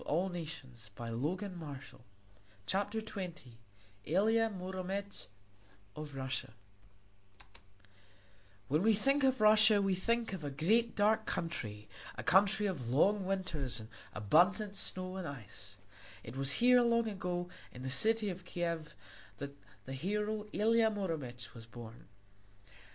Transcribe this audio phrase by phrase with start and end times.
[0.09, 1.93] [Illustration: TWARDOWSKI IN THE ARMS
[2.73, 3.33] OF THE EVIL ONE]
[4.05, 5.27] ILIA MUROMEC
[5.95, 6.53] OF RUSSIA
[8.67, 12.89] When we think of Russia we think of a great dark country a country of
[12.89, 15.77] long winters and abundant snow and ice.
[16.23, 18.95] It was here, long ago, in the city of Kiev,
[19.37, 19.55] that
[19.85, 22.07] the hero Ilia Muromec was born.